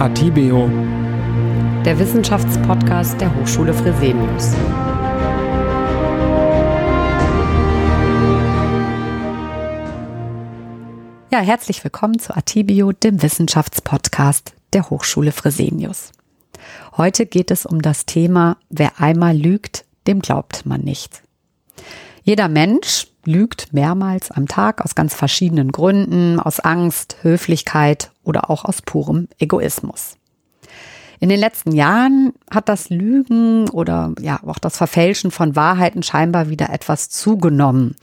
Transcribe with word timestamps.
Atibeo, 0.00 0.68
der 1.84 1.98
Wissenschaftspodcast 1.98 3.20
der 3.20 3.34
Hochschule 3.34 3.74
Fresenius. 3.74 4.52
Ja, 11.32 11.40
herzlich 11.40 11.82
willkommen 11.82 12.20
zu 12.20 12.36
Atibio, 12.36 12.92
dem 12.92 13.20
Wissenschaftspodcast 13.22 14.54
der 14.72 14.88
Hochschule 14.88 15.32
Fresenius. 15.32 16.12
Heute 16.96 17.26
geht 17.26 17.50
es 17.50 17.66
um 17.66 17.82
das 17.82 18.06
Thema, 18.06 18.56
wer 18.70 19.00
einmal 19.00 19.36
lügt, 19.36 19.84
dem 20.06 20.20
glaubt 20.20 20.64
man 20.64 20.82
nicht. 20.82 21.24
Jeder 22.28 22.50
Mensch 22.50 23.06
lügt 23.24 23.72
mehrmals 23.72 24.30
am 24.30 24.46
Tag 24.46 24.84
aus 24.84 24.94
ganz 24.94 25.14
verschiedenen 25.14 25.72
Gründen, 25.72 26.38
aus 26.38 26.60
Angst, 26.60 27.16
Höflichkeit 27.22 28.10
oder 28.22 28.50
auch 28.50 28.66
aus 28.66 28.82
purem 28.82 29.28
Egoismus. 29.38 30.18
In 31.20 31.30
den 31.30 31.40
letzten 31.40 31.72
Jahren 31.72 32.34
hat 32.50 32.68
das 32.68 32.90
Lügen 32.90 33.70
oder 33.70 34.12
ja 34.20 34.40
auch 34.46 34.58
das 34.58 34.76
Verfälschen 34.76 35.30
von 35.30 35.56
Wahrheiten 35.56 36.02
scheinbar 36.02 36.50
wieder 36.50 36.68
etwas 36.68 37.08
zugenommen. 37.08 37.96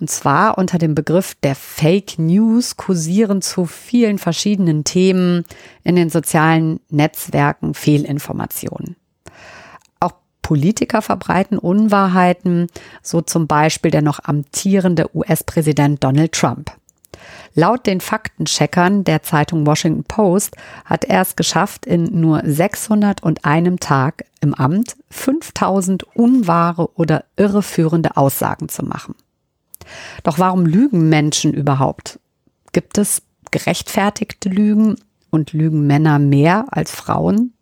Und 0.00 0.08
zwar 0.08 0.56
unter 0.56 0.78
dem 0.78 0.94
Begriff 0.94 1.34
der 1.42 1.54
Fake 1.54 2.18
News 2.18 2.78
kursieren 2.78 3.42
zu 3.42 3.66
vielen 3.66 4.16
verschiedenen 4.16 4.84
Themen 4.84 5.44
in 5.84 5.96
den 5.96 6.08
sozialen 6.08 6.80
Netzwerken 6.88 7.74
Fehlinformationen. 7.74 8.96
Politiker 10.50 11.00
verbreiten 11.00 11.58
Unwahrheiten, 11.58 12.66
so 13.04 13.20
zum 13.20 13.46
Beispiel 13.46 13.92
der 13.92 14.02
noch 14.02 14.18
amtierende 14.24 15.08
US-Präsident 15.14 16.02
Donald 16.02 16.32
Trump. 16.32 16.72
Laut 17.54 17.86
den 17.86 18.00
Faktencheckern 18.00 19.04
der 19.04 19.22
Zeitung 19.22 19.64
Washington 19.64 20.02
Post 20.02 20.56
hat 20.84 21.04
er 21.04 21.22
es 21.22 21.36
geschafft, 21.36 21.86
in 21.86 22.20
nur 22.20 22.42
601 22.44 23.76
Tag 23.78 24.24
im 24.40 24.52
Amt 24.52 24.96
5000 25.10 26.02
unwahre 26.16 26.90
oder 26.96 27.26
irreführende 27.36 28.16
Aussagen 28.16 28.68
zu 28.68 28.84
machen. 28.84 29.14
Doch 30.24 30.40
warum 30.40 30.66
lügen 30.66 31.08
Menschen 31.08 31.54
überhaupt? 31.54 32.18
Gibt 32.72 32.98
es 32.98 33.22
gerechtfertigte 33.52 34.48
Lügen 34.48 34.96
und 35.30 35.52
lügen 35.52 35.86
Männer 35.86 36.18
mehr 36.18 36.64
als 36.72 36.90
Frauen? 36.90 37.52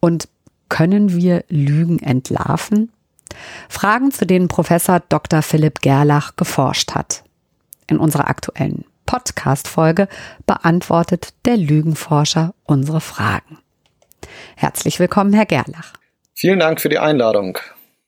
Und 0.00 0.28
können 0.72 1.12
wir 1.12 1.44
Lügen 1.50 1.98
entlarven? 1.98 2.90
Fragen, 3.68 4.10
zu 4.10 4.24
denen 4.26 4.48
Professor 4.48 5.00
Dr. 5.00 5.42
Philipp 5.42 5.82
Gerlach 5.82 6.34
geforscht 6.36 6.92
hat. 6.92 7.24
In 7.88 7.98
unserer 7.98 8.28
aktuellen 8.28 8.86
Podcast-Folge 9.04 10.08
beantwortet 10.46 11.34
der 11.44 11.58
Lügenforscher 11.58 12.54
unsere 12.64 13.02
Fragen. 13.02 13.58
Herzlich 14.56 14.98
willkommen, 14.98 15.34
Herr 15.34 15.44
Gerlach. 15.44 15.92
Vielen 16.32 16.60
Dank 16.60 16.80
für 16.80 16.88
die 16.88 16.98
Einladung. 16.98 17.58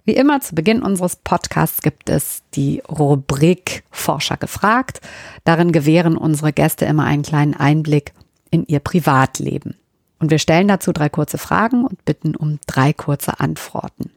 Wie 0.07 0.17
immer 0.17 0.41
zu 0.41 0.55
Beginn 0.55 0.81
unseres 0.81 1.17
Podcasts 1.17 1.83
gibt 1.83 2.09
es 2.09 2.45
die 2.55 2.83
Rubrik 2.89 3.85
Forscher 3.91 4.39
gefragt. 4.39 5.03
Darin 5.45 5.71
gewähren 5.71 6.17
unsere 6.17 6.55
Gäste 6.55 6.87
immer 6.87 7.05
einen 7.05 7.25
kleinen 7.25 7.53
Einblick 7.53 8.15
in 8.51 8.65
ihr 8.65 8.81
Privatleben. 8.81 9.77
Und 10.19 10.31
wir 10.31 10.39
stellen 10.39 10.69
dazu 10.69 10.93
drei 10.93 11.09
kurze 11.09 11.39
Fragen 11.39 11.85
und 11.85 12.05
bitten 12.05 12.37
um 12.37 12.59
drei 12.67 12.93
kurze 12.93 13.41
Antworten. 13.41 14.11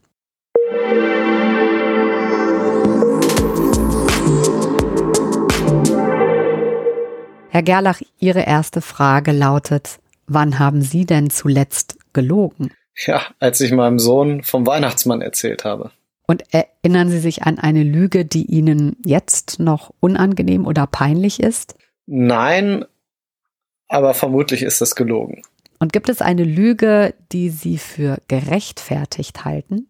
Herr 7.50 7.62
Gerlach, 7.62 8.00
Ihre 8.20 8.42
erste 8.42 8.80
Frage 8.80 9.32
lautet, 9.32 9.98
wann 10.26 10.58
haben 10.58 10.82
Sie 10.82 11.06
denn 11.06 11.30
zuletzt 11.30 11.98
gelogen? 12.12 12.72
Ja, 13.06 13.22
als 13.40 13.60
ich 13.60 13.72
meinem 13.72 13.98
Sohn 13.98 14.42
vom 14.42 14.66
Weihnachtsmann 14.66 15.22
erzählt 15.22 15.64
habe. 15.64 15.90
Und 16.26 16.44
erinnern 16.52 17.08
Sie 17.08 17.20
sich 17.20 17.44
an 17.44 17.58
eine 17.58 17.82
Lüge, 17.82 18.24
die 18.24 18.44
Ihnen 18.44 18.96
jetzt 19.04 19.60
noch 19.60 19.92
unangenehm 19.98 20.66
oder 20.66 20.86
peinlich 20.86 21.40
ist? 21.40 21.74
Nein, 22.06 22.84
aber 23.88 24.14
vermutlich 24.14 24.62
ist 24.62 24.82
es 24.82 24.94
gelogen. 24.94 25.42
Und 25.78 25.92
gibt 25.92 26.08
es 26.08 26.20
eine 26.20 26.44
Lüge, 26.44 27.14
die 27.32 27.50
Sie 27.50 27.78
für 27.78 28.18
gerechtfertigt 28.28 29.44
halten? 29.44 29.88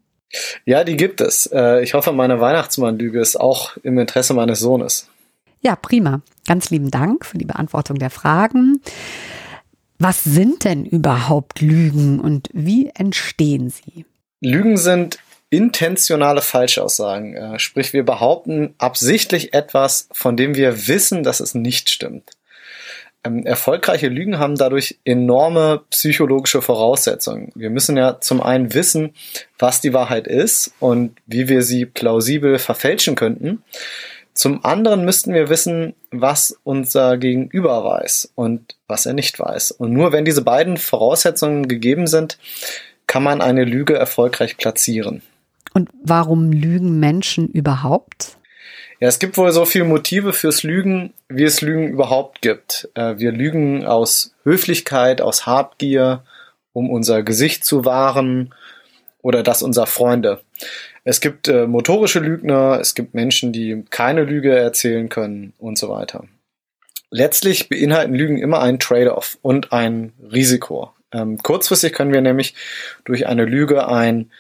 Ja, 0.66 0.84
die 0.84 0.97
gibt 0.97 1.21
es. 1.21 1.47
Äh, 1.47 1.82
ich 1.82 1.94
hoffe, 1.94 2.12
meine 2.12 2.41
Weihnachtsmann-Lüge 2.41 3.21
ist 3.21 3.41
auch 3.41 3.76
im 3.82 3.99
Interesse 3.99 4.34
meines 4.34 4.60
Sohnes. 4.60 5.09
Ja, 5.60 5.75
prima. 5.76 6.21
Ganz 6.47 6.71
lieben 6.71 6.91
Dank 6.91 7.25
für 7.25 7.38
die 7.38 7.47
Beantwortung 7.47 7.99
der 7.99 8.10
Fragen. 8.10 8.81
Was 9.99 10.22
sind 10.22 10.65
denn 10.65 10.84
überhaupt 10.84 11.60
Lügen 11.60 12.20
und 12.20 12.49
wie 12.53 12.91
entstehen 12.94 13.70
sie? 13.70 14.05
Lügen 14.41 14.76
sind 14.76 15.19
intentionale 15.50 16.43
Falschaussagen. 16.43 17.34
Äh, 17.34 17.59
sprich, 17.59 17.93
wir 17.93 18.05
behaupten 18.05 18.75
absichtlich 18.78 19.55
etwas, 19.55 20.09
von 20.12 20.37
dem 20.37 20.55
wir 20.55 20.87
wissen, 20.87 21.22
dass 21.22 21.41
es 21.41 21.55
nicht 21.55 21.88
stimmt. 21.88 22.38
Ähm, 23.25 23.45
erfolgreiche 23.45 24.09
Lügen 24.09 24.39
haben 24.39 24.55
dadurch 24.55 24.99
enorme 25.05 25.83
psychologische 25.91 26.62
Voraussetzungen. 26.62 27.51
Wir 27.55 27.71
müssen 27.71 27.97
ja 27.97 28.21
zum 28.21 28.41
einen 28.41 28.75
wissen, 28.75 29.15
was 29.59 29.81
die 29.81 29.93
Wahrheit 29.93 30.27
ist 30.27 30.73
und 30.79 31.17
wie 31.27 31.49
wir 31.49 31.62
sie 31.62 31.84
plausibel 31.84 32.59
verfälschen 32.59 33.17
könnten. 33.17 33.62
Zum 34.34 34.65
anderen 34.65 35.05
müssten 35.05 35.34
wir 35.34 35.49
wissen, 35.49 35.95
was 36.12 36.56
unser 36.62 37.19
Gegenüber 37.19 37.83
weiß 37.83 38.33
und 38.37 38.77
was 38.87 39.05
er 39.05 39.12
nicht 39.12 39.41
weiß. 39.41 39.73
Und 39.73 39.93
nur 39.93 40.12
wenn 40.12 40.25
diese 40.25 40.43
beiden 40.43 40.77
Voraussetzungen 40.77 41.67
gegeben 41.67 42.06
sind, 42.06 42.39
kann 43.09 43.25
man 43.25 43.41
eine 43.41 43.65
Lüge 43.65 43.95
erfolgreich 43.97 44.56
platzieren. 44.56 45.23
Und 45.75 45.89
warum 46.05 46.53
lügen 46.53 47.00
Menschen 47.00 47.49
überhaupt? 47.49 48.38
Ja, 49.01 49.07
es 49.07 49.21
gibt 49.21 49.37
wohl 49.37 49.53
so 49.53 49.65
viele 49.65 49.85
Motive 49.85 50.33
fürs 50.33 50.65
Lügen, 50.65 51.13
wie 51.29 51.45
es 51.45 51.61
Lügen 51.61 51.89
überhaupt 51.89 52.43
gibt. 52.43 52.89
Äh, 52.95 53.19
wir 53.19 53.31
lügen 53.31 53.87
aus 53.87 54.35
Höflichkeit, 54.43 55.21
aus 55.21 55.47
Habgier, 55.47 56.25
um 56.73 56.91
unser 56.91 57.23
Gesicht 57.23 57.65
zu 57.65 57.85
wahren 57.85 58.53
oder 59.23 59.45
das 59.45 59.63
unserer 59.63 59.87
Freunde. 59.87 60.41
Es 61.05 61.21
gibt 61.21 61.47
äh, 61.47 61.67
motorische 61.67 62.19
Lügner, 62.19 62.79
es 62.81 62.95
gibt 62.95 63.15
Menschen, 63.15 63.53
die 63.53 63.85
keine 63.89 64.25
Lüge 64.25 64.57
erzählen 64.57 65.09
können 65.09 65.53
und 65.59 65.79
so 65.79 65.89
weiter. 65.89 66.25
Letztlich 67.11 67.69
beinhalten 67.69 68.15
Lügen 68.15 68.39
immer 68.39 68.61
einen 68.61 68.81
Trade-off 68.81 69.39
und 69.43 69.73
ein 69.73 70.13
Risiko. 70.31 70.93
Ähm, 71.13 71.39
kurzfristig 71.39 71.93
können 71.93 72.13
wir 72.13 72.21
nämlich 72.21 72.55
durch 73.05 73.27
eine 73.27 73.45
Lüge 73.45 73.89
ein 73.89 74.31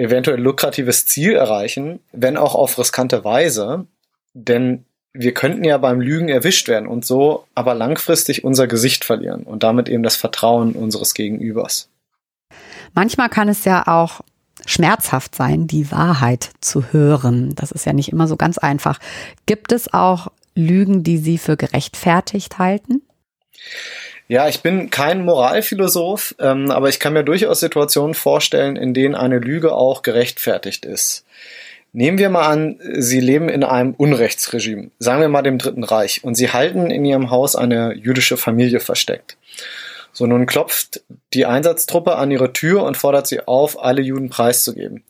eventuell 0.00 0.40
lukratives 0.40 1.06
Ziel 1.06 1.34
erreichen, 1.34 2.00
wenn 2.12 2.36
auch 2.36 2.54
auf 2.54 2.78
riskante 2.78 3.22
Weise. 3.22 3.86
Denn 4.32 4.84
wir 5.12 5.34
könnten 5.34 5.64
ja 5.64 5.76
beim 5.76 6.00
Lügen 6.00 6.28
erwischt 6.28 6.68
werden 6.68 6.88
und 6.88 7.04
so 7.04 7.44
aber 7.54 7.74
langfristig 7.74 8.44
unser 8.44 8.66
Gesicht 8.66 9.04
verlieren 9.04 9.42
und 9.42 9.62
damit 9.62 9.88
eben 9.88 10.02
das 10.02 10.16
Vertrauen 10.16 10.72
unseres 10.72 11.14
Gegenübers. 11.14 11.88
Manchmal 12.94 13.28
kann 13.28 13.48
es 13.48 13.64
ja 13.64 13.86
auch 13.86 14.22
schmerzhaft 14.66 15.34
sein, 15.34 15.66
die 15.66 15.90
Wahrheit 15.90 16.50
zu 16.60 16.92
hören. 16.92 17.54
Das 17.54 17.70
ist 17.70 17.86
ja 17.86 17.92
nicht 17.92 18.10
immer 18.10 18.26
so 18.26 18.36
ganz 18.36 18.58
einfach. 18.58 18.98
Gibt 19.46 19.72
es 19.72 19.92
auch 19.92 20.28
Lügen, 20.54 21.02
die 21.02 21.18
Sie 21.18 21.38
für 21.38 21.56
gerechtfertigt 21.56 22.58
halten? 22.58 23.02
Ja, 24.30 24.46
ich 24.46 24.60
bin 24.60 24.90
kein 24.90 25.24
Moralphilosoph, 25.24 26.36
ähm, 26.38 26.70
aber 26.70 26.88
ich 26.88 27.00
kann 27.00 27.14
mir 27.14 27.24
durchaus 27.24 27.58
Situationen 27.58 28.14
vorstellen, 28.14 28.76
in 28.76 28.94
denen 28.94 29.16
eine 29.16 29.40
Lüge 29.40 29.72
auch 29.72 30.02
gerechtfertigt 30.02 30.84
ist. 30.84 31.24
Nehmen 31.92 32.16
wir 32.16 32.30
mal 32.30 32.46
an, 32.46 32.78
Sie 32.94 33.18
leben 33.18 33.48
in 33.48 33.64
einem 33.64 33.92
Unrechtsregime, 33.92 34.92
sagen 35.00 35.20
wir 35.20 35.28
mal 35.28 35.42
dem 35.42 35.58
Dritten 35.58 35.82
Reich, 35.82 36.22
und 36.22 36.36
Sie 36.36 36.52
halten 36.52 36.92
in 36.92 37.04
Ihrem 37.04 37.32
Haus 37.32 37.56
eine 37.56 37.92
jüdische 37.96 38.36
Familie 38.36 38.78
versteckt. 38.78 39.36
So, 40.12 40.26
nun 40.26 40.46
klopft 40.46 41.02
die 41.34 41.46
Einsatztruppe 41.46 42.14
an 42.14 42.30
Ihre 42.30 42.52
Tür 42.52 42.84
und 42.84 42.96
fordert 42.96 43.26
Sie 43.26 43.40
auf, 43.48 43.82
alle 43.82 44.00
Juden 44.00 44.30
preiszugeben. 44.30 45.02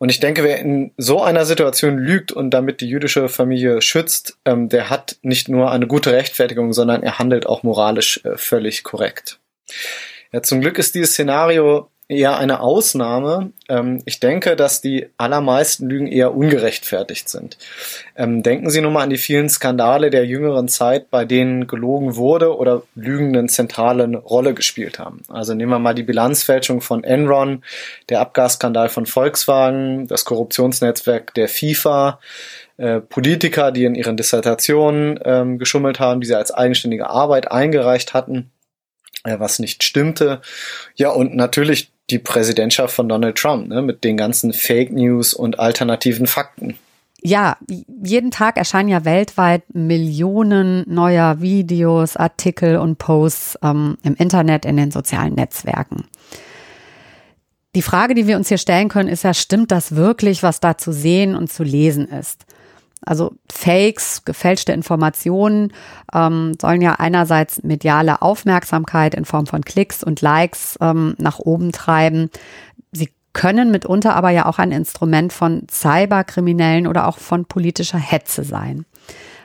Und 0.00 0.08
ich 0.08 0.18
denke, 0.18 0.42
wer 0.42 0.58
in 0.58 0.92
so 0.96 1.22
einer 1.22 1.44
Situation 1.44 1.98
lügt 1.98 2.32
und 2.32 2.52
damit 2.52 2.80
die 2.80 2.88
jüdische 2.88 3.28
Familie 3.28 3.82
schützt, 3.82 4.38
ähm, 4.46 4.70
der 4.70 4.88
hat 4.88 5.18
nicht 5.20 5.50
nur 5.50 5.70
eine 5.70 5.86
gute 5.86 6.12
Rechtfertigung, 6.12 6.72
sondern 6.72 7.02
er 7.02 7.18
handelt 7.18 7.44
auch 7.44 7.62
moralisch 7.64 8.24
äh, 8.24 8.38
völlig 8.38 8.82
korrekt. 8.82 9.40
Ja, 10.32 10.42
zum 10.42 10.62
Glück 10.62 10.78
ist 10.78 10.94
dieses 10.94 11.10
Szenario 11.10 11.90
eher 12.10 12.36
eine 12.38 12.60
Ausnahme. 12.60 13.52
Ähm, 13.68 14.02
ich 14.04 14.18
denke, 14.18 14.56
dass 14.56 14.80
die 14.80 15.06
allermeisten 15.16 15.88
Lügen 15.88 16.08
eher 16.08 16.34
ungerechtfertigt 16.34 17.28
sind. 17.28 17.56
Ähm, 18.16 18.42
denken 18.42 18.68
Sie 18.70 18.80
nur 18.80 18.90
mal 18.90 19.04
an 19.04 19.10
die 19.10 19.16
vielen 19.16 19.48
Skandale 19.48 20.10
der 20.10 20.26
jüngeren 20.26 20.68
Zeit, 20.68 21.10
bei 21.10 21.24
denen 21.24 21.68
gelogen 21.68 22.16
wurde 22.16 22.56
oder 22.56 22.82
Lügen 22.96 23.36
eine 23.36 23.46
zentrale 23.46 24.16
Rolle 24.16 24.54
gespielt 24.54 24.98
haben. 24.98 25.22
Also 25.28 25.54
nehmen 25.54 25.70
wir 25.70 25.78
mal 25.78 25.94
die 25.94 26.02
Bilanzfälschung 26.02 26.80
von 26.80 27.04
Enron, 27.04 27.62
der 28.08 28.20
Abgasskandal 28.20 28.88
von 28.88 29.06
Volkswagen, 29.06 30.08
das 30.08 30.24
Korruptionsnetzwerk 30.24 31.32
der 31.34 31.48
FIFA, 31.48 32.18
äh, 32.76 33.00
Politiker, 33.00 33.70
die 33.70 33.84
in 33.84 33.94
ihren 33.94 34.16
Dissertationen 34.16 35.20
ähm, 35.24 35.58
geschummelt 35.58 36.00
haben, 36.00 36.20
die 36.20 36.26
sie 36.26 36.36
als 36.36 36.50
eigenständige 36.50 37.08
Arbeit 37.08 37.52
eingereicht 37.52 38.14
hatten 38.14 38.50
äh, 39.24 39.38
was 39.38 39.58
nicht 39.58 39.84
stimmte. 39.84 40.40
Ja, 40.94 41.10
und 41.10 41.34
natürlich 41.34 41.92
die 42.10 42.18
Präsidentschaft 42.18 42.94
von 42.94 43.08
Donald 43.08 43.36
Trump 43.36 43.68
ne, 43.68 43.82
mit 43.82 44.04
den 44.04 44.16
ganzen 44.16 44.52
Fake 44.52 44.92
News 44.92 45.34
und 45.34 45.58
alternativen 45.58 46.26
Fakten. 46.26 46.76
Ja, 47.22 47.58
jeden 48.02 48.30
Tag 48.30 48.56
erscheinen 48.56 48.88
ja 48.88 49.04
weltweit 49.04 49.62
Millionen 49.74 50.84
neuer 50.86 51.40
Videos, 51.40 52.16
Artikel 52.16 52.78
und 52.78 52.96
Posts 52.96 53.58
ähm, 53.62 53.98
im 54.02 54.14
Internet, 54.14 54.64
in 54.64 54.76
den 54.78 54.90
sozialen 54.90 55.34
Netzwerken. 55.34 56.04
Die 57.74 57.82
Frage, 57.82 58.14
die 58.14 58.26
wir 58.26 58.36
uns 58.36 58.48
hier 58.48 58.58
stellen 58.58 58.88
können, 58.88 59.08
ist 59.08 59.22
ja, 59.22 59.34
stimmt 59.34 59.70
das 59.70 59.94
wirklich, 59.94 60.42
was 60.42 60.60
da 60.60 60.76
zu 60.76 60.92
sehen 60.92 61.36
und 61.36 61.52
zu 61.52 61.62
lesen 61.62 62.08
ist? 62.08 62.46
Also 63.02 63.34
Fakes, 63.50 64.24
gefälschte 64.24 64.72
Informationen 64.72 65.72
ähm, 66.12 66.52
sollen 66.60 66.82
ja 66.82 66.96
einerseits 66.98 67.62
mediale 67.62 68.20
Aufmerksamkeit 68.20 69.14
in 69.14 69.24
Form 69.24 69.46
von 69.46 69.64
Klicks 69.64 70.04
und 70.04 70.20
Likes 70.20 70.76
ähm, 70.80 71.14
nach 71.18 71.38
oben 71.38 71.72
treiben. 71.72 72.30
Sie 72.92 73.10
können 73.32 73.70
mitunter 73.70 74.14
aber 74.14 74.30
ja 74.30 74.46
auch 74.46 74.58
ein 74.58 74.72
Instrument 74.72 75.32
von 75.32 75.66
Cyberkriminellen 75.70 76.86
oder 76.86 77.06
auch 77.06 77.18
von 77.18 77.46
politischer 77.46 77.98
Hetze 77.98 78.44
sein. 78.44 78.84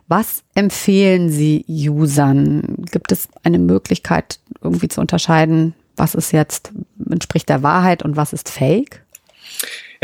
Was 0.08 0.44
empfehlen 0.54 1.30
Sie 1.30 1.66
Usern? 1.68 2.86
Gibt 2.92 3.12
es 3.12 3.28
eine 3.44 3.58
Möglichkeit, 3.58 4.40
irgendwie 4.62 4.88
zu 4.88 5.01
unterscheiden, 5.01 5.74
was 5.96 6.13
ist 6.13 6.31
jetzt, 6.31 6.72
entspricht 7.10 7.50
der 7.50 7.63
Wahrheit 7.63 8.04
und 8.04 8.16
was 8.16 8.34
ist 8.34 8.50
Fake? 8.50 9.04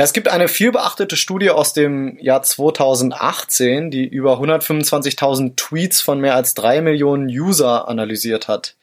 Ja, 0.02 0.06
es 0.06 0.14
gibt 0.14 0.30
eine 0.30 0.48
vielbeachtete 0.48 1.16
Studie 1.16 1.52
aus 1.52 1.74
dem 1.74 2.18
Jahr 2.18 2.42
2018, 2.42 3.92
die 3.92 4.08
über 4.08 4.40
125.000 4.40 5.56
Tweets 5.56 6.02
von 6.02 6.20
mehr 6.20 6.34
als 6.34 6.56
drei 6.56 6.82
Millionen 6.82 7.28
User 7.28 7.88
analysiert 7.88 8.48
hat. 8.48 8.74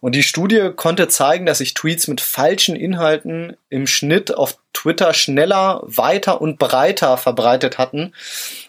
Und 0.00 0.14
die 0.14 0.22
Studie 0.22 0.72
konnte 0.76 1.08
zeigen, 1.08 1.46
dass 1.46 1.58
sich 1.58 1.72
Tweets 1.72 2.08
mit 2.08 2.20
falschen 2.20 2.76
Inhalten 2.76 3.56
im 3.70 3.86
Schnitt 3.86 4.34
auf 4.36 4.58
Twitter 4.74 5.14
schneller, 5.14 5.80
weiter 5.86 6.42
und 6.42 6.58
breiter 6.58 7.16
verbreitet 7.16 7.78
hatten 7.78 8.12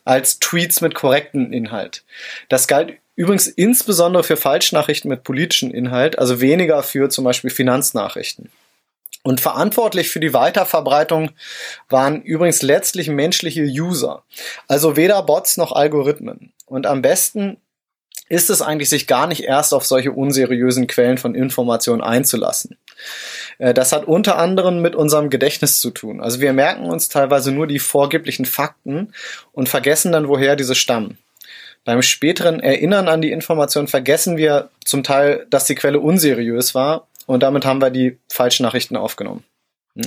als 0.06 0.40
Tweets 0.40 0.80
mit 0.80 0.96
korrektem 0.96 1.52
Inhalt. 1.52 2.06
Das 2.48 2.70
galt 2.70 2.94
übrigens 3.18 3.48
insbesondere 3.48 4.24
für 4.24 4.38
Falschnachrichten 4.38 5.10
mit 5.10 5.26
politischem 5.26 5.72
Inhalt, 5.74 6.18
also 6.18 6.40
weniger 6.40 6.84
für 6.84 7.10
zum 7.10 7.26
Beispiel 7.26 7.50
Finanznachrichten. 7.50 8.50
Und 9.24 9.40
verantwortlich 9.40 10.10
für 10.10 10.20
die 10.20 10.34
Weiterverbreitung 10.34 11.32
waren 11.90 12.22
übrigens 12.22 12.62
letztlich 12.62 13.08
menschliche 13.08 13.64
User. 13.64 14.24
Also 14.68 14.98
weder 14.98 15.22
Bots 15.24 15.58
noch 15.58 15.72
Algorithmen. 15.72 16.54
Und 16.66 16.88
am 16.88 17.02
besten 17.02 17.58
ist 18.30 18.50
es 18.50 18.62
eigentlich, 18.62 18.90
sich 18.90 19.08
gar 19.08 19.28
nicht 19.28 19.44
erst 19.44 19.74
auf 19.74 19.86
solche 19.86 20.14
unseriösen 20.14 20.88
Quellen 20.88 21.18
von 21.18 21.36
Informationen 21.36 22.02
einzulassen. 22.02 22.78
Äh, 23.58 23.74
das 23.74 23.92
hat 23.92 24.06
unter 24.06 24.38
anderem 24.38 24.82
mit 24.82 24.96
unserem 24.96 25.30
Gedächtnis 25.30 25.80
zu 25.80 25.92
tun. 25.92 26.22
Also 26.22 26.40
wir 26.40 26.54
merken 26.54 26.86
uns 26.86 27.10
teilweise 27.10 27.52
nur 27.52 27.68
die 27.68 27.80
vorgeblichen 27.80 28.46
Fakten 28.46 29.14
und 29.52 29.68
vergessen 29.68 30.14
dann, 30.14 30.30
woher 30.30 30.56
diese 30.56 30.76
stammen. 30.76 31.18
Beim 31.84 32.02
späteren 32.02 32.60
Erinnern 32.60 33.08
an 33.08 33.22
die 33.22 33.32
Information 33.32 33.88
vergessen 33.88 34.38
wir 34.38 34.70
zum 34.86 35.04
Teil, 35.04 35.46
dass 35.50 35.66
die 35.66 35.76
Quelle 35.76 36.00
unseriös 36.00 36.74
war 36.74 37.08
und 37.32 37.44
damit 37.44 37.66
haben 37.66 37.82
wir 37.82 37.90
die 37.90 38.20
falschen 38.30 38.64
Nachrichten 38.64 38.96
aufgenommen. 38.98 39.44
Hm. 39.96 40.06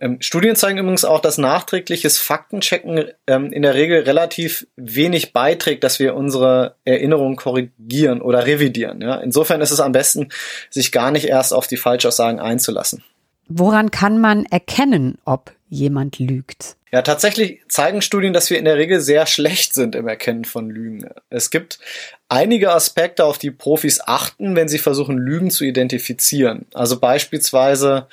Ähm, 0.00 0.18
Studien 0.20 0.56
zeigen 0.56 0.78
übrigens 0.78 1.04
auch, 1.04 1.20
dass 1.20 1.38
nachträgliches 1.38 2.18
Faktenchecken 2.18 3.12
ähm, 3.26 3.52
in 3.52 3.62
der 3.62 3.74
Regel 3.74 4.00
relativ 4.02 4.66
wenig 4.76 5.32
beiträgt, 5.32 5.84
dass 5.84 5.98
wir 5.98 6.14
unsere 6.14 6.76
Erinnerungen 6.84 7.36
korrigieren 7.36 8.20
oder 8.20 8.44
revidieren. 8.44 9.00
Ja? 9.00 9.16
Insofern 9.16 9.60
ist 9.60 9.70
es 9.70 9.80
am 9.80 9.92
besten, 9.92 10.30
sich 10.68 10.90
gar 10.90 11.10
nicht 11.10 11.26
erst 11.26 11.54
auf 11.54 11.68
die 11.68 11.76
Falschaussagen 11.76 12.40
einzulassen. 12.40 13.04
Woran 13.48 13.90
kann 13.90 14.20
man 14.20 14.46
erkennen, 14.46 15.18
ob 15.24 15.52
jemand 15.68 16.18
lügt? 16.18 16.76
Ja, 16.92 17.02
tatsächlich 17.02 17.60
zeigen 17.68 18.02
Studien, 18.02 18.32
dass 18.32 18.50
wir 18.50 18.58
in 18.58 18.64
der 18.64 18.76
Regel 18.76 19.00
sehr 19.00 19.26
schlecht 19.26 19.74
sind 19.74 19.96
im 19.96 20.06
Erkennen 20.06 20.44
von 20.44 20.70
Lügen. 20.70 21.08
Es 21.28 21.50
gibt 21.50 21.80
einige 22.28 22.72
Aspekte, 22.72 23.24
auf 23.24 23.36
die 23.36 23.50
Profis 23.50 24.00
achten, 24.00 24.54
wenn 24.54 24.68
sie 24.68 24.78
versuchen, 24.78 25.18
Lügen 25.18 25.50
zu 25.50 25.64
identifizieren. 25.64 26.66
Also 26.72 27.00
beispielsweise 27.00 28.06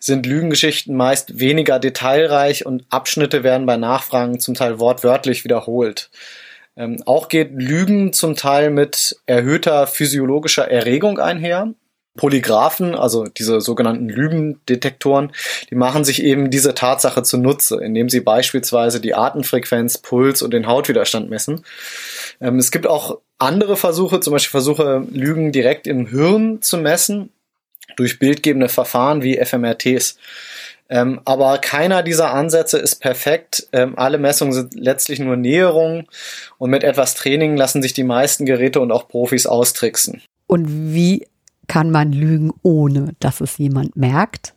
sind 0.00 0.24
Lügengeschichten 0.24 0.96
meist 0.96 1.38
weniger 1.40 1.78
detailreich 1.78 2.64
und 2.64 2.86
Abschnitte 2.88 3.44
werden 3.44 3.66
bei 3.66 3.76
Nachfragen 3.76 4.40
zum 4.40 4.54
Teil 4.54 4.80
wortwörtlich 4.80 5.44
wiederholt. 5.44 6.08
Ähm, 6.74 7.02
auch 7.04 7.28
geht 7.28 7.50
Lügen 7.52 8.14
zum 8.14 8.34
Teil 8.34 8.70
mit 8.70 9.16
erhöhter 9.26 9.86
physiologischer 9.86 10.70
Erregung 10.70 11.18
einher. 11.18 11.74
Polygraphen, 12.16 12.94
also 12.94 13.24
diese 13.24 13.60
sogenannten 13.60 14.08
Lügendetektoren, 14.08 15.32
die 15.70 15.74
machen 15.74 16.04
sich 16.04 16.22
eben 16.22 16.50
diese 16.50 16.74
Tatsache 16.74 17.22
zunutze, 17.22 17.82
indem 17.82 18.08
sie 18.10 18.20
beispielsweise 18.20 19.00
die 19.00 19.14
Atemfrequenz, 19.14 19.98
Puls 19.98 20.42
und 20.42 20.52
den 20.52 20.66
Hautwiderstand 20.66 21.30
messen. 21.30 21.64
Ähm, 22.40 22.58
es 22.58 22.70
gibt 22.70 22.86
auch 22.86 23.18
andere 23.38 23.76
Versuche, 23.76 24.20
zum 24.20 24.34
Beispiel 24.34 24.50
Versuche, 24.50 25.06
Lügen 25.10 25.52
direkt 25.52 25.86
im 25.86 26.06
Hirn 26.06 26.60
zu 26.60 26.76
messen, 26.76 27.30
durch 27.96 28.18
bildgebende 28.18 28.68
Verfahren 28.68 29.22
wie 29.22 29.38
FMRTs. 29.38 30.16
Ähm, 30.88 31.20
aber 31.24 31.56
keiner 31.58 32.02
dieser 32.02 32.34
Ansätze 32.34 32.78
ist 32.78 32.96
perfekt. 32.96 33.68
Ähm, 33.72 33.94
alle 33.96 34.18
Messungen 34.18 34.52
sind 34.52 34.74
letztlich 34.74 35.18
nur 35.18 35.36
Näherungen 35.36 36.06
und 36.58 36.70
mit 36.70 36.84
etwas 36.84 37.14
Training 37.14 37.56
lassen 37.56 37.82
sich 37.82 37.94
die 37.94 38.04
meisten 38.04 38.44
Geräte 38.44 38.80
und 38.80 38.92
auch 38.92 39.08
Profis 39.08 39.46
austricksen. 39.46 40.20
Und 40.46 40.66
wie 40.68 41.26
kann 41.68 41.90
man 41.90 42.12
lügen, 42.12 42.52
ohne 42.62 43.14
dass 43.20 43.40
es 43.40 43.58
jemand 43.58 43.96
merkt? 43.96 44.54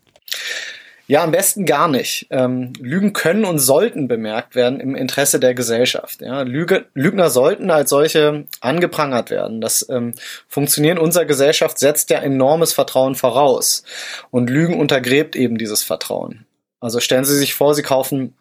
Ja, 1.07 1.24
am 1.24 1.31
besten 1.31 1.66
gar 1.66 1.88
nicht. 1.88 2.28
Ähm, 2.31 2.74
Lügen 2.80 3.13
können 3.13 3.46
und 3.46 3.60
sollten 3.60 4.07
bemerkt 4.07 4.56
werden 4.56 4.80
im 4.80 4.96
Interesse 4.96 5.40
der 5.40 5.54
Gesellschaft. 5.54 6.22
Lügner 6.22 7.30
sollten 7.30 7.69
als 7.69 7.92
solche 7.92 8.46
angeprangert 8.60 9.30
werden. 9.30 9.62
Das 9.62 9.88
ähm, 9.88 10.13
Funktionieren 10.48 10.98
unserer 10.98 11.25
Gesellschaft 11.25 11.78
setzt 11.78 12.10
ja 12.10 12.18
enormes 12.18 12.74
Vertrauen 12.74 13.13
voraus. 13.13 13.84
Und 14.31 14.50
Lügen 14.50 14.80
untergräbt 14.80 15.36
eben 15.36 15.60
dieses 15.60 15.84
Vertrauen. 15.84 16.48
Also 16.80 17.00
stellen 17.00 17.25
Sie 17.25 17.38
sich 17.38 17.54
vor, 17.54 17.75
Sie 17.75 17.84
kaufen 17.84 18.34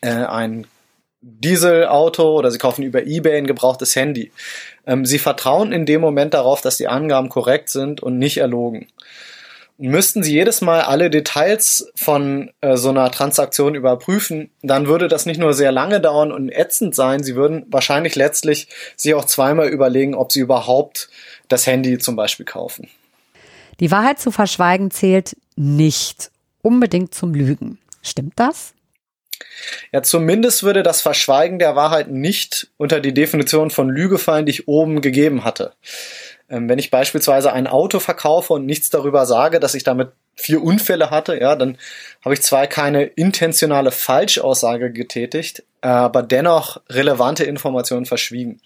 äh, 0.00 0.10
ein 0.10 0.66
Dieselauto 1.22 2.38
oder 2.38 2.50
Sie 2.50 2.58
kaufen 2.58 2.82
über 2.82 3.06
eBay 3.06 3.38
ein 3.38 3.46
gebrauchtes 3.46 3.94
Handy. 3.94 4.32
Ähm, 4.86 5.04
Sie 5.04 5.18
vertrauen 5.18 5.72
in 5.72 5.86
dem 5.86 6.00
Moment 6.00 6.34
darauf, 6.34 6.60
dass 6.60 6.78
die 6.78 6.88
Angaben 6.88 7.28
korrekt 7.28 7.68
sind 7.68 8.02
und 8.02 8.18
nicht 8.18 8.38
erlogen. 8.38 8.86
Müssten 9.76 10.22
Sie 10.22 10.32
jedes 10.32 10.60
Mal 10.60 10.82
alle 10.82 11.08
Details 11.08 11.90
von 11.94 12.50
äh, 12.60 12.76
so 12.76 12.90
einer 12.90 13.10
Transaktion 13.10 13.74
überprüfen, 13.74 14.50
dann 14.62 14.86
würde 14.86 15.08
das 15.08 15.24
nicht 15.24 15.40
nur 15.40 15.54
sehr 15.54 15.72
lange 15.72 16.00
dauern 16.00 16.32
und 16.32 16.50
ätzend 16.50 16.94
sein, 16.94 17.22
Sie 17.22 17.34
würden 17.34 17.64
wahrscheinlich 17.70 18.14
letztlich 18.14 18.68
sich 18.96 19.14
auch 19.14 19.24
zweimal 19.24 19.68
überlegen, 19.68 20.14
ob 20.14 20.32
Sie 20.32 20.40
überhaupt 20.40 21.08
das 21.48 21.66
Handy 21.66 21.98
zum 21.98 22.16
Beispiel 22.16 22.44
kaufen. 22.44 22.88
Die 23.80 23.90
Wahrheit 23.90 24.20
zu 24.20 24.30
verschweigen 24.30 24.90
zählt 24.90 25.36
nicht 25.56 26.30
unbedingt 26.60 27.14
zum 27.14 27.32
Lügen. 27.32 27.78
Stimmt 28.02 28.34
das? 28.36 28.74
Ja, 29.92 30.02
zumindest 30.02 30.62
würde 30.62 30.82
das 30.82 31.02
Verschweigen 31.02 31.58
der 31.58 31.76
Wahrheit 31.76 32.10
nicht 32.10 32.68
unter 32.76 33.00
die 33.00 33.14
Definition 33.14 33.70
von 33.70 33.88
Lüge 33.88 34.18
fallen, 34.18 34.46
die 34.46 34.52
ich 34.52 34.68
oben 34.68 35.00
gegeben 35.00 35.44
hatte. 35.44 35.72
Ähm, 36.50 36.68
wenn 36.68 36.78
ich 36.78 36.90
beispielsweise 36.90 37.52
ein 37.52 37.66
Auto 37.66 38.00
verkaufe 38.00 38.54
und 38.54 38.66
nichts 38.66 38.90
darüber 38.90 39.24
sage, 39.24 39.60
dass 39.60 39.74
ich 39.74 39.84
damit 39.84 40.10
vier 40.36 40.62
Unfälle 40.62 41.10
hatte, 41.10 41.38
ja, 41.38 41.54
dann 41.54 41.78
habe 42.24 42.34
ich 42.34 42.42
zwar 42.42 42.66
keine 42.66 43.04
intentionale 43.04 43.90
Falschaussage 43.90 44.90
getätigt, 44.90 45.62
aber 45.82 46.22
dennoch 46.22 46.80
relevante 46.88 47.44
Informationen 47.44 48.06
verschwiegen. 48.06 48.60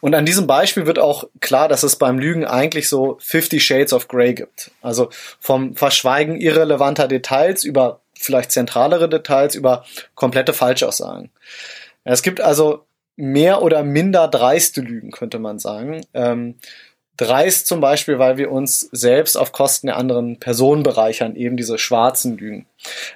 Und 0.00 0.14
an 0.14 0.26
diesem 0.26 0.46
Beispiel 0.46 0.86
wird 0.86 0.98
auch 0.98 1.24
klar, 1.40 1.68
dass 1.68 1.84
es 1.84 1.96
beim 1.96 2.18
Lügen 2.18 2.44
eigentlich 2.44 2.88
so 2.88 3.18
50 3.20 3.64
Shades 3.64 3.92
of 3.92 4.08
Grey 4.08 4.34
gibt. 4.34 4.72
Also 4.82 5.10
vom 5.40 5.74
Verschweigen 5.76 6.40
irrelevanter 6.40 7.08
Details 7.08 7.64
über 7.64 8.01
vielleicht 8.24 8.52
zentralere 8.52 9.08
Details, 9.08 9.54
über 9.54 9.84
komplette 10.14 10.52
Falschaussagen. 10.52 11.30
Es 12.04 12.22
gibt 12.22 12.40
also 12.40 12.84
mehr 13.16 13.62
oder 13.62 13.82
minder 13.82 14.28
dreiste 14.28 14.80
Lügen, 14.80 15.10
könnte 15.10 15.38
man 15.38 15.58
sagen. 15.58 16.04
Ähm, 16.14 16.56
dreist 17.16 17.66
zum 17.66 17.80
Beispiel, 17.80 18.18
weil 18.18 18.36
wir 18.38 18.50
uns 18.50 18.80
selbst 18.92 19.36
auf 19.36 19.52
Kosten 19.52 19.88
der 19.88 19.96
anderen 19.96 20.38
Personen 20.38 20.82
bereichern, 20.82 21.36
eben 21.36 21.56
diese 21.56 21.78
schwarzen 21.78 22.38
Lügen. 22.38 22.66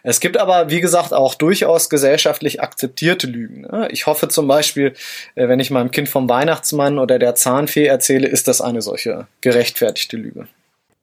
Es 0.03 0.21
gibt 0.21 0.37
aber, 0.37 0.71
wie 0.71 0.81
gesagt, 0.81 1.13
auch 1.13 1.35
durchaus 1.35 1.89
gesellschaftlich 1.89 2.61
akzeptierte 2.61 3.27
Lügen. 3.27 3.63
Ne? 3.63 3.89
Ich 3.91 4.07
hoffe 4.07 4.29
zum 4.29 4.47
Beispiel, 4.47 4.93
äh, 5.35 5.49
wenn 5.49 5.61
ich 5.61 5.71
meinem 5.71 5.91
Kind 5.91 6.09
vom 6.09 6.29
Weihnachtsmann 6.29 6.99
oder 6.99 7.19
der 7.19 7.35
Zahnfee 7.35 7.87
erzähle, 7.87 8.29
ist 8.29 8.49
das 8.49 8.61
eine 8.61 8.83
solche 8.83 9.27
gerechtfertigte 9.41 10.17
Lüge. 10.17 10.47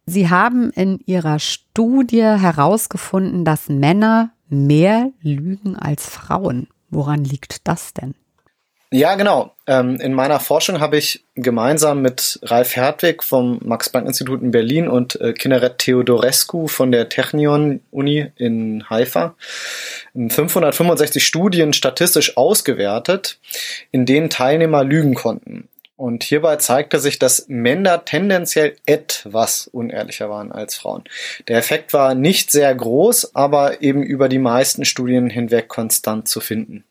Sie 0.05 0.29
haben 0.29 0.71
in 0.71 0.99
Ihrer 1.05 1.39
Studie 1.39 2.23
herausgefunden, 2.23 3.45
dass 3.45 3.69
Männer 3.69 4.31
mehr 4.49 5.11
lügen 5.21 5.75
als 5.75 6.09
Frauen. 6.09 6.67
Woran 6.89 7.23
liegt 7.23 7.67
das 7.67 7.93
denn? 7.93 8.13
Ja, 8.95 9.15
genau. 9.15 9.55
Ähm, 9.65 9.95
in 9.95 10.13
meiner 10.13 10.39
Forschung 10.39 10.79
habe 10.79 10.97
ich 10.97 11.25
gemeinsam 11.33 12.03
mit 12.03 12.39
Ralf 12.43 12.75
Hertwig 12.75 13.23
vom 13.23 13.59
Max-Planck-Institut 13.63 14.43
in 14.43 14.51
Berlin 14.51 14.87
und 14.87 15.19
äh, 15.19 15.33
Kineret 15.33 15.79
Theodorescu 15.79 16.67
von 16.67 16.91
der 16.91 17.09
Technion-Uni 17.09 18.31
in 18.35 18.87
Haifa 18.87 19.35
565 20.13 21.25
Studien 21.25 21.73
statistisch 21.73 22.37
ausgewertet, 22.37 23.39
in 23.89 24.05
denen 24.05 24.29
Teilnehmer 24.29 24.83
lügen 24.83 25.15
konnten. 25.15 25.69
Und 25.95 26.23
hierbei 26.23 26.55
zeigte 26.55 26.99
sich, 26.99 27.19
dass 27.19 27.47
Männer 27.47 28.03
tendenziell 28.03 28.75
etwas 28.85 29.67
unehrlicher 29.67 30.29
waren 30.29 30.51
als 30.51 30.75
Frauen. 30.75 31.03
Der 31.47 31.57
Effekt 31.57 31.93
war 31.93 32.15
nicht 32.15 32.51
sehr 32.51 32.73
groß, 32.73 33.35
aber 33.35 33.81
eben 33.81 34.01
über 34.01 34.27
die 34.27 34.39
meisten 34.39 34.85
Studien 34.85 35.29
hinweg 35.29 35.67
konstant 35.67 36.27
zu 36.27 36.39
finden. 36.39 36.83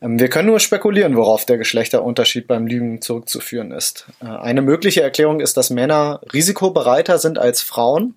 Ähm, 0.00 0.18
wir 0.18 0.28
können 0.28 0.48
nur 0.48 0.60
spekulieren, 0.60 1.16
worauf 1.16 1.46
der 1.46 1.58
Geschlechterunterschied 1.58 2.46
beim 2.46 2.66
Lügen 2.66 3.00
zurückzuführen 3.00 3.72
ist. 3.72 4.06
Äh, 4.20 4.26
eine 4.26 4.62
mögliche 4.62 5.02
Erklärung 5.02 5.40
ist, 5.40 5.56
dass 5.56 5.70
Männer 5.70 6.20
risikobereiter 6.32 7.18
sind 7.18 7.38
als 7.38 7.62
Frauen. 7.62 8.14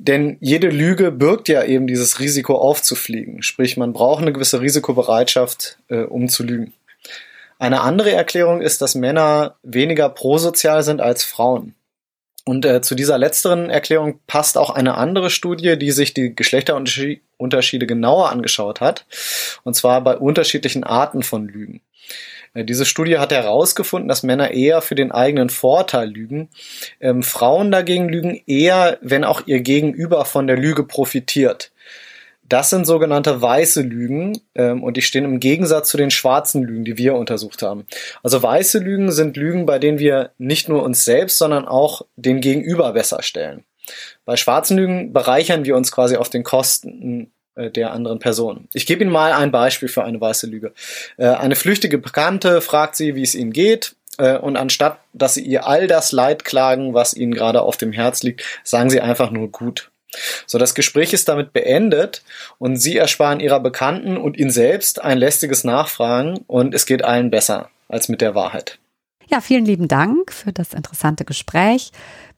Denn 0.00 0.36
jede 0.40 0.68
Lüge 0.68 1.10
birgt 1.10 1.48
ja 1.48 1.64
eben 1.64 1.88
dieses 1.88 2.20
Risiko 2.20 2.56
aufzufliegen. 2.56 3.42
Sprich, 3.42 3.76
man 3.76 3.92
braucht 3.92 4.22
eine 4.22 4.32
gewisse 4.32 4.60
Risikobereitschaft, 4.60 5.78
äh, 5.88 6.02
um 6.02 6.28
zu 6.28 6.44
lügen. 6.44 6.72
Eine 7.58 7.80
andere 7.80 8.12
Erklärung 8.12 8.60
ist, 8.60 8.82
dass 8.82 8.94
Männer 8.94 9.56
weniger 9.62 10.08
prosozial 10.08 10.82
sind 10.82 11.00
als 11.00 11.24
Frauen. 11.24 11.74
Und 12.44 12.64
äh, 12.64 12.80
zu 12.80 12.94
dieser 12.94 13.18
letzteren 13.18 13.68
Erklärung 13.68 14.20
passt 14.26 14.56
auch 14.56 14.70
eine 14.70 14.94
andere 14.94 15.28
Studie, 15.28 15.78
die 15.78 15.90
sich 15.90 16.14
die 16.14 16.34
Geschlechterunterschiede 16.34 17.86
genauer 17.86 18.30
angeschaut 18.30 18.80
hat. 18.80 19.04
Und 19.64 19.74
zwar 19.74 20.00
bei 20.02 20.16
unterschiedlichen 20.16 20.82
Arten 20.82 21.22
von 21.22 21.46
Lügen. 21.46 21.82
Äh, 22.54 22.64
diese 22.64 22.86
Studie 22.86 23.18
hat 23.18 23.32
herausgefunden, 23.32 24.08
dass 24.08 24.22
Männer 24.22 24.52
eher 24.52 24.80
für 24.80 24.94
den 24.94 25.12
eigenen 25.12 25.50
Vorteil 25.50 26.08
lügen. 26.08 26.48
Ähm, 27.00 27.22
Frauen 27.22 27.70
dagegen 27.70 28.08
lügen 28.08 28.40
eher, 28.46 28.98
wenn 29.02 29.24
auch 29.24 29.42
ihr 29.46 29.60
Gegenüber 29.60 30.24
von 30.24 30.46
der 30.46 30.56
Lüge 30.56 30.84
profitiert. 30.84 31.70
Das 32.48 32.70
sind 32.70 32.86
sogenannte 32.86 33.42
weiße 33.42 33.82
Lügen 33.82 34.40
ähm, 34.54 34.82
und 34.82 34.96
die 34.96 35.02
stehen 35.02 35.24
im 35.24 35.40
Gegensatz 35.40 35.90
zu 35.90 35.96
den 35.96 36.10
schwarzen 36.10 36.62
Lügen, 36.62 36.84
die 36.84 36.96
wir 36.96 37.14
untersucht 37.14 37.62
haben. 37.62 37.86
Also 38.22 38.42
weiße 38.42 38.78
Lügen 38.78 39.12
sind 39.12 39.36
Lügen, 39.36 39.66
bei 39.66 39.78
denen 39.78 39.98
wir 39.98 40.30
nicht 40.38 40.68
nur 40.68 40.82
uns 40.82 41.04
selbst, 41.04 41.38
sondern 41.38 41.66
auch 41.66 42.02
den 42.16 42.40
Gegenüber 42.40 42.92
besser 42.92 43.22
stellen. 43.22 43.64
Bei 44.24 44.36
schwarzen 44.36 44.76
Lügen 44.76 45.12
bereichern 45.12 45.64
wir 45.64 45.76
uns 45.76 45.92
quasi 45.92 46.16
auf 46.16 46.28
den 46.28 46.44
Kosten 46.44 47.32
äh, 47.54 47.70
der 47.70 47.92
anderen 47.92 48.18
Person. 48.18 48.68
Ich 48.72 48.86
gebe 48.86 49.02
Ihnen 49.02 49.12
mal 49.12 49.32
ein 49.32 49.50
Beispiel 49.50 49.88
für 49.88 50.04
eine 50.04 50.20
weiße 50.20 50.46
Lüge. 50.46 50.72
Äh, 51.16 51.26
eine 51.26 51.56
flüchtige 51.56 51.98
Bekannte 51.98 52.60
fragt 52.60 52.96
sie, 52.96 53.14
wie 53.14 53.22
es 53.22 53.34
Ihnen 53.34 53.52
geht. 53.52 53.96
Äh, 54.18 54.38
und 54.38 54.56
anstatt, 54.56 55.00
dass 55.12 55.34
Sie 55.34 55.42
ihr 55.42 55.66
all 55.66 55.86
das 55.86 56.12
Leid 56.12 56.44
klagen, 56.44 56.94
was 56.94 57.14
Ihnen 57.14 57.34
gerade 57.34 57.62
auf 57.62 57.76
dem 57.76 57.92
Herz 57.92 58.22
liegt, 58.22 58.44
sagen 58.64 58.90
Sie 58.90 59.00
einfach 59.00 59.30
nur 59.30 59.50
gut. 59.50 59.90
So, 60.46 60.58
das 60.58 60.74
Gespräch 60.74 61.12
ist 61.12 61.28
damit 61.28 61.52
beendet 61.52 62.22
und 62.58 62.76
Sie 62.76 62.96
ersparen 62.96 63.40
Ihrer 63.40 63.60
Bekannten 63.60 64.16
und 64.16 64.38
Ihnen 64.38 64.50
selbst 64.50 65.02
ein 65.02 65.18
lästiges 65.18 65.64
Nachfragen 65.64 66.38
und 66.46 66.74
es 66.74 66.86
geht 66.86 67.04
allen 67.04 67.30
besser 67.30 67.70
als 67.88 68.08
mit 68.08 68.20
der 68.20 68.34
Wahrheit. 68.34 68.78
Ja, 69.26 69.42
vielen 69.42 69.66
lieben 69.66 69.88
Dank 69.88 70.32
für 70.32 70.52
das 70.52 70.72
interessante 70.72 71.26
Gespräch. 71.26 71.92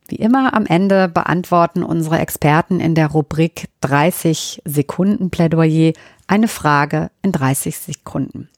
Wie 0.09 0.17
immer 0.17 0.55
am 0.55 0.67
Ende 0.67 1.07
beantworten 1.07 1.85
unsere 1.85 2.19
Experten 2.19 2.81
in 2.81 2.97
der 2.97 3.07
Rubrik 3.07 3.69
30 3.83 4.63
Sekunden 4.65 5.31
Plädoyer 5.31 5.93
eine 6.27 6.49
Frage 6.49 7.13
in 7.23 7.31
30 7.31 7.79
Sekunden. 7.79 8.49